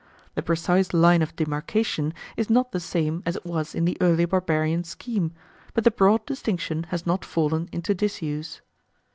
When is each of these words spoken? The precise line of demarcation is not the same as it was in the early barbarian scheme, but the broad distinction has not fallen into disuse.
The 0.33 0.41
precise 0.41 0.95
line 0.95 1.21
of 1.21 1.35
demarcation 1.35 2.15
is 2.35 2.49
not 2.49 2.71
the 2.71 2.79
same 2.79 3.21
as 3.23 3.35
it 3.35 3.45
was 3.45 3.75
in 3.75 3.85
the 3.85 3.99
early 4.01 4.25
barbarian 4.25 4.83
scheme, 4.83 5.31
but 5.75 5.83
the 5.83 5.91
broad 5.91 6.25
distinction 6.25 6.85
has 6.85 7.05
not 7.05 7.23
fallen 7.23 7.69
into 7.71 7.93
disuse. 7.93 8.61